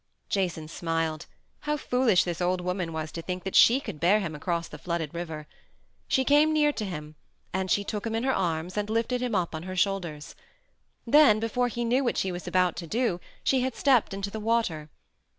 Jason 0.29 0.67
smiled. 0.67 1.27
How 1.59 1.77
foolish 1.77 2.23
this 2.23 2.41
old 2.41 2.59
woman 2.59 2.91
was 2.91 3.11
to 3.11 3.21
think 3.21 3.43
that 3.43 3.53
she 3.53 3.79
could 3.79 3.99
bear 3.99 4.19
him 4.19 4.33
across 4.33 4.67
the 4.67 4.79
flooded 4.79 5.13
river! 5.13 5.45
She 6.07 6.25
came 6.25 6.51
near 6.51 6.73
him 6.75 7.13
and 7.53 7.69
she 7.69 7.83
took 7.83 8.07
him 8.07 8.15
in 8.15 8.23
her 8.23 8.33
arms 8.33 8.77
and 8.77 8.89
lifted 8.89 9.21
him 9.21 9.35
up 9.35 9.53
on 9.53 9.61
her 9.61 9.75
shoulders. 9.75 10.33
Then, 11.05 11.39
before 11.39 11.67
he 11.67 11.85
knew 11.85 12.03
what 12.03 12.17
she 12.17 12.31
was 12.31 12.47
about 12.47 12.75
to 12.77 12.87
do, 12.87 13.19
she 13.43 13.61
had 13.61 13.75
stepped 13.75 14.11
into 14.11 14.31
the 14.31 14.39
water. 14.39 14.89